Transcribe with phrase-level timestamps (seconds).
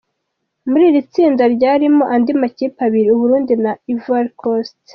[0.69, 4.79] Muri iri tsinda ryarimo andi makipe abiri u Burundi na Ivory Coast.